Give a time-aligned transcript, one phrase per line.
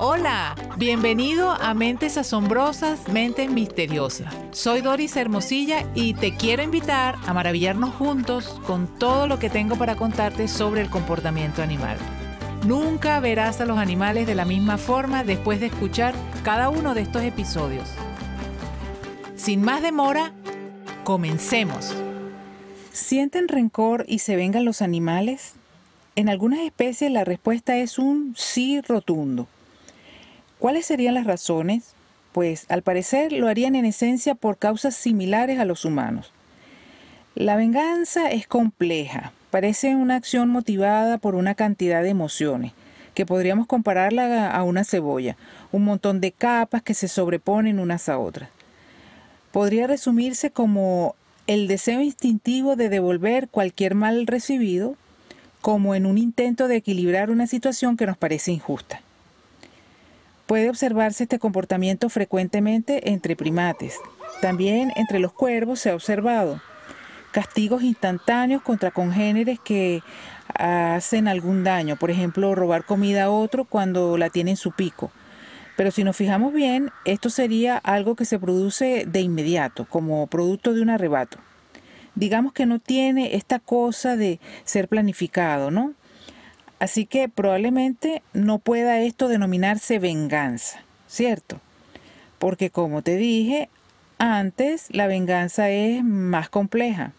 [0.00, 4.32] Hola, bienvenido a Mentes Asombrosas, Mentes Misteriosas.
[4.52, 9.74] Soy Doris Hermosilla y te quiero invitar a maravillarnos juntos con todo lo que tengo
[9.74, 11.98] para contarte sobre el comportamiento animal.
[12.64, 17.00] Nunca verás a los animales de la misma forma después de escuchar cada uno de
[17.00, 17.88] estos episodios.
[19.34, 20.30] Sin más demora,
[21.02, 21.92] comencemos.
[22.92, 25.54] ¿Sienten rencor y se vengan los animales?
[26.14, 29.48] En algunas especies la respuesta es un sí rotundo.
[30.58, 31.94] ¿Cuáles serían las razones?
[32.32, 36.32] Pues al parecer lo harían en esencia por causas similares a los humanos.
[37.36, 42.72] La venganza es compleja, parece una acción motivada por una cantidad de emociones,
[43.14, 45.36] que podríamos compararla a una cebolla,
[45.70, 48.50] un montón de capas que se sobreponen unas a otras.
[49.52, 51.14] Podría resumirse como
[51.46, 54.96] el deseo instintivo de devolver cualquier mal recibido,
[55.60, 59.02] como en un intento de equilibrar una situación que nos parece injusta.
[60.48, 64.00] Puede observarse este comportamiento frecuentemente entre primates.
[64.40, 66.62] También entre los cuervos se ha observado
[67.32, 70.02] castigos instantáneos contra congéneres que
[70.54, 75.12] hacen algún daño, por ejemplo, robar comida a otro cuando la tiene en su pico.
[75.76, 80.72] Pero si nos fijamos bien, esto sería algo que se produce de inmediato, como producto
[80.72, 81.36] de un arrebato.
[82.14, 85.92] Digamos que no tiene esta cosa de ser planificado, ¿no?
[86.78, 91.60] Así que probablemente no pueda esto denominarse venganza, ¿cierto?
[92.38, 93.68] Porque como te dije
[94.18, 97.12] antes, la venganza es más compleja.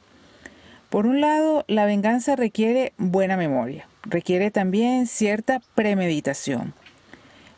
[0.90, 6.74] Por un lado, la venganza requiere buena memoria, requiere también cierta premeditación.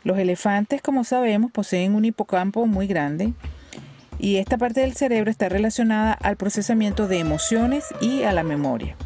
[0.02, 3.32] Los elefantes, como sabemos, poseen un hipocampo muy grande
[4.18, 8.96] y esta parte del cerebro está relacionada al procesamiento de emociones y a la memoria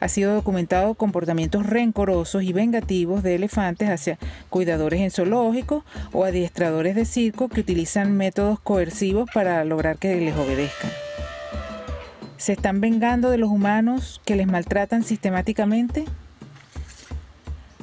[0.00, 4.18] ha sido documentado comportamientos rencorosos y vengativos de elefantes hacia
[4.50, 10.36] cuidadores en zoológicos o adiestradores de circo que utilizan métodos coercivos para lograr que les
[10.36, 10.90] obedezcan.
[12.36, 16.04] ¿Se están vengando de los humanos que les maltratan sistemáticamente?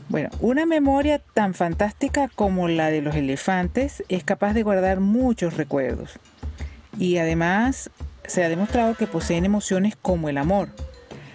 [0.10, 5.58] Bueno, una memoria tan fantástica como la de los elefantes es capaz de guardar muchos
[5.58, 6.20] recuerdos.
[7.00, 7.90] Y además
[8.28, 10.70] se ha demostrado que poseen emociones como el amor,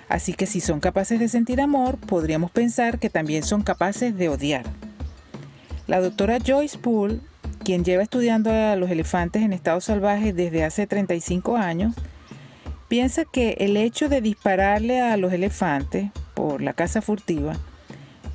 [0.08, 4.28] Así que si son capaces de sentir amor, podríamos pensar que también son capaces de
[4.28, 4.64] odiar.
[5.86, 7.20] La doctora Joyce Poole,
[7.64, 11.94] quien lleva estudiando a los elefantes en estado salvaje desde hace 35 años,
[12.88, 17.56] piensa que el hecho de dispararle a los elefantes por la caza furtiva,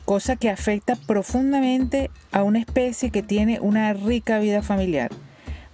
[0.05, 5.11] cosa que afecta profundamente a una especie que tiene una rica vida familiar,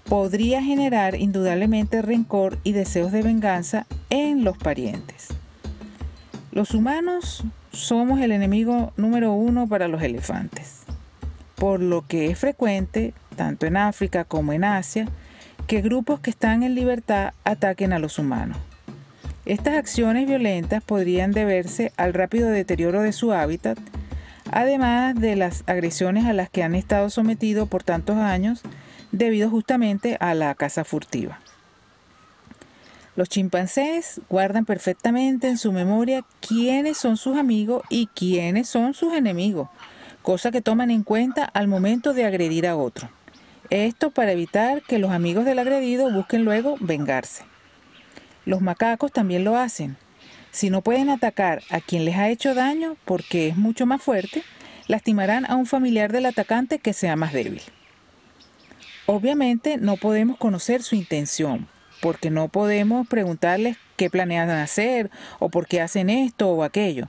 [0.05, 5.38] podría generar indudablemente rencor y deseos de venganza en los parientes.
[6.51, 10.81] Los humanos somos el enemigo número uno para los elefantes,
[11.53, 15.07] por lo que es frecuente, tanto en África como en Asia,
[15.67, 18.57] que grupos que están en libertad ataquen a los humanos.
[19.45, 23.77] Estas acciones violentas podrían deberse al rápido deterioro de su hábitat,
[24.51, 28.63] además de las agresiones a las que han estado sometidos por tantos años
[29.11, 31.39] debido justamente a la caza furtiva.
[33.19, 39.13] Los chimpancés guardan perfectamente en su memoria quiénes son sus amigos y quiénes son sus
[39.13, 39.68] enemigos,
[40.22, 43.09] cosa que toman en cuenta al momento de agredir a otro.
[43.69, 47.44] Esto para evitar que los amigos del agredido busquen luego vengarse.
[48.46, 49.97] Los macacos también lo hacen.
[50.52, 54.44] Si no pueden atacar a quien les ha hecho daño porque es mucho más fuerte,
[54.88, 57.63] lastimarán a un familiar del atacante que sea más débil.
[59.08, 61.68] Obviamente no podemos conocer su intención,
[62.01, 67.07] porque no podemos preguntarles qué planean hacer o por qué hacen esto o aquello.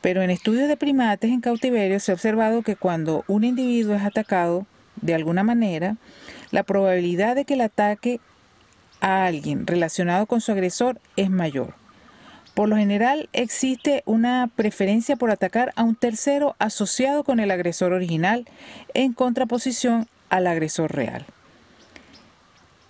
[0.00, 4.02] Pero en estudios de primates en cautiverio se ha observado que cuando un individuo es
[4.02, 4.66] atacado
[5.00, 5.96] de alguna manera,
[6.50, 8.20] la probabilidad de que el ataque
[9.00, 11.74] a alguien relacionado con su agresor es mayor.
[12.54, 17.92] Por lo general existe una preferencia por atacar a un tercero asociado con el agresor
[17.92, 18.46] original
[18.94, 21.26] en contraposición al agresor real.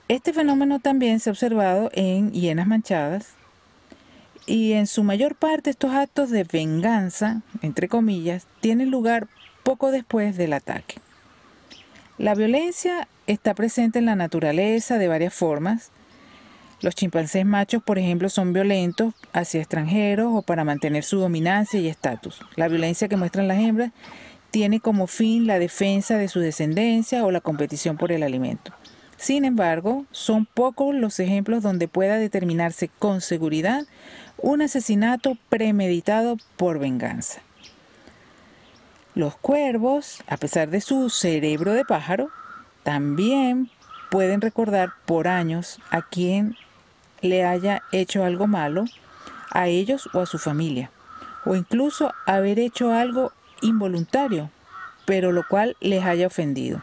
[0.08, 3.34] Este fenómeno también se ha observado en hienas manchadas
[4.46, 9.26] y en su mayor parte estos actos de venganza, entre comillas, tienen lugar
[9.64, 11.00] poco después del ataque.
[12.18, 15.90] La violencia está presente en la naturaleza de varias formas.
[16.82, 21.88] Los chimpancés machos, por ejemplo, son violentos hacia extranjeros o para mantener su dominancia y
[21.88, 22.40] estatus.
[22.54, 23.90] La violencia que muestran las hembras
[24.52, 28.72] tiene como fin la defensa de su descendencia o la competición por el alimento.
[29.16, 33.86] Sin embargo, son pocos los ejemplos donde pueda determinarse con seguridad
[34.38, 37.40] un asesinato premeditado por venganza.
[39.14, 42.28] Los cuervos, a pesar de su cerebro de pájaro,
[42.82, 43.70] también
[44.10, 46.54] pueden recordar por años a quien
[47.22, 48.84] le haya hecho algo malo,
[49.50, 50.90] a ellos o a su familia,
[51.46, 53.32] o incluso haber hecho algo
[53.62, 54.50] involuntario,
[55.06, 56.82] pero lo cual les haya ofendido.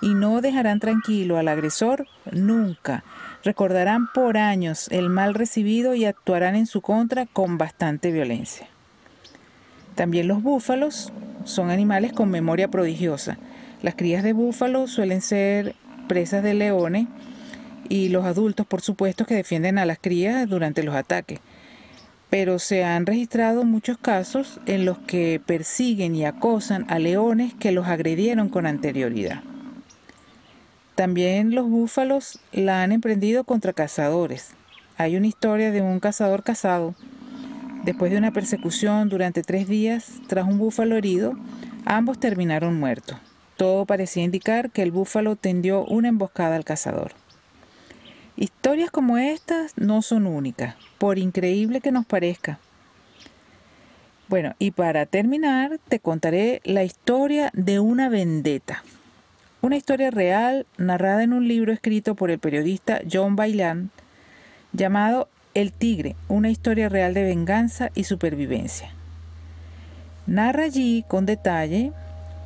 [0.00, 3.04] Y no dejarán tranquilo al agresor nunca.
[3.44, 8.68] Recordarán por años el mal recibido y actuarán en su contra con bastante violencia.
[9.94, 11.12] También los búfalos
[11.44, 13.38] son animales con memoria prodigiosa.
[13.82, 15.74] Las crías de búfalo suelen ser
[16.06, 17.06] presas de leones
[17.88, 21.40] y los adultos, por supuesto, que defienden a las crías durante los ataques
[22.30, 27.72] pero se han registrado muchos casos en los que persiguen y acosan a leones que
[27.72, 29.42] los agredieron con anterioridad.
[30.98, 34.50] También los búfalos la han emprendido contra cazadores.
[34.96, 36.96] Hay una historia de un cazador casado.
[37.84, 41.34] Después de una persecución durante tres días tras un búfalo herido,
[41.84, 43.16] ambos terminaron muertos.
[43.56, 47.12] Todo parecía indicar que el búfalo tendió una emboscada al cazador.
[48.34, 52.58] Historias como estas no son únicas por increíble que nos parezca.
[54.26, 58.82] Bueno, y para terminar, te contaré la historia de una vendetta.
[59.60, 63.90] Una historia real narrada en un libro escrito por el periodista John Bailan
[64.72, 68.90] llamado El Tigre, una historia real de venganza y supervivencia.
[70.28, 71.90] Narra allí con detalle,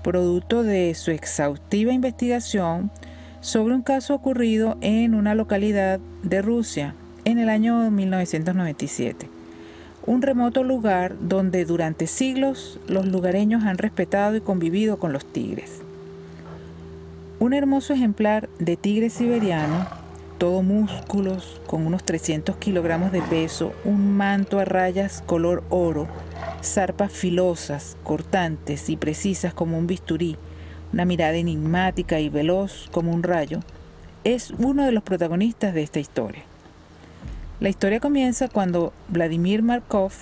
[0.03, 2.91] producto de su exhaustiva investigación,
[3.43, 6.95] sobre un caso ocurrido en una localidad de Rusia
[7.27, 9.29] en el año 1997,
[10.07, 15.83] un remoto lugar donde durante siglos los lugareños han respetado y convivido con los tigres.
[17.43, 19.89] Un hermoso ejemplar de tigre siberiano,
[20.39, 26.07] todo músculos, con unos 300 kilogramos de peso, un manto a rayas color oro,
[26.63, 30.37] zarpas filosas, cortantes y precisas como un bisturí,
[30.93, 33.59] una mirada enigmática y veloz como un rayo,
[34.23, 36.45] es uno de los protagonistas de esta historia.
[37.59, 40.13] La historia comienza cuando Vladimir Markov,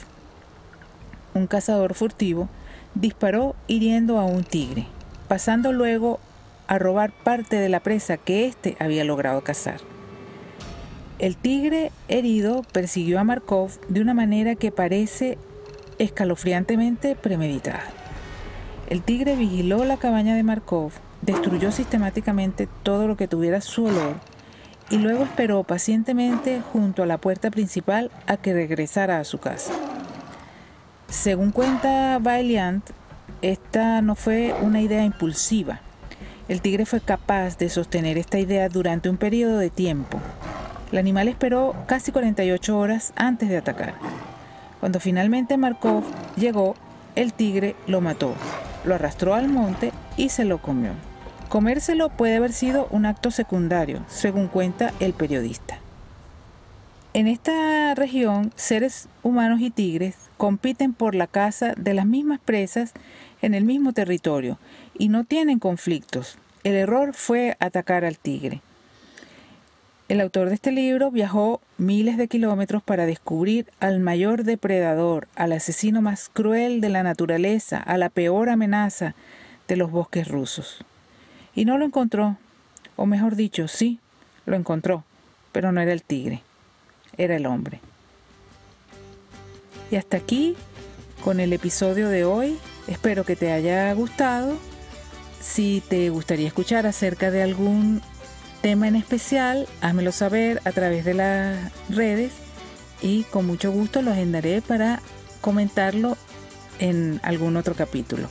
[1.35, 2.49] un cazador furtivo,
[2.95, 4.87] disparó hiriendo a un tigre,
[5.29, 6.19] pasando luego
[6.71, 9.81] a robar parte de la presa que éste había logrado cazar.
[11.19, 15.37] El tigre herido persiguió a Markov de una manera que parece
[15.99, 17.83] escalofriantemente premeditada.
[18.89, 24.15] El tigre vigiló la cabaña de Markov, destruyó sistemáticamente todo lo que tuviera su olor
[24.91, 29.73] y luego esperó pacientemente junto a la puerta principal a que regresara a su casa.
[31.09, 32.89] Según cuenta Valiant,
[33.43, 35.81] esta no fue una idea impulsiva.
[36.50, 40.19] El tigre fue capaz de sostener esta idea durante un periodo de tiempo.
[40.91, 43.94] El animal esperó casi 48 horas antes de atacar.
[44.81, 46.02] Cuando finalmente Markov
[46.35, 46.75] llegó,
[47.14, 48.35] el tigre lo mató,
[48.82, 50.91] lo arrastró al monte y se lo comió.
[51.49, 55.79] Comérselo puede haber sido un acto secundario, según cuenta el periodista.
[57.12, 62.93] En esta región, seres humanos y tigres compiten por la caza de las mismas presas
[63.43, 64.59] en el mismo territorio
[64.97, 66.39] y no tienen conflictos.
[66.65, 68.61] El error fue atacar al tigre.
[70.09, 75.53] El autor de este libro viajó miles de kilómetros para descubrir al mayor depredador, al
[75.53, 79.15] asesino más cruel de la naturaleza, a la peor amenaza
[79.69, 80.85] de los bosques rusos.
[81.55, 82.39] Y no lo encontró,
[82.97, 84.00] o mejor dicho, sí,
[84.47, 85.05] lo encontró,
[85.53, 86.43] pero no era el tigre,
[87.17, 87.81] era el hombre.
[89.93, 90.57] Y hasta aquí
[91.23, 92.59] con el episodio de hoy.
[92.87, 94.59] Espero que te haya gustado.
[95.41, 98.03] Si te gustaría escuchar acerca de algún
[98.61, 102.33] tema en especial, házmelo saber a través de las redes
[103.01, 105.01] y con mucho gusto lo agendaré para
[105.41, 106.17] comentarlo
[106.79, 108.29] en algún otro capítulo.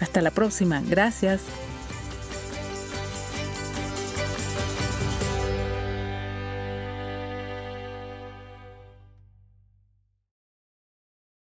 [0.00, 0.82] Hasta la próxima.
[0.86, 1.40] Gracias.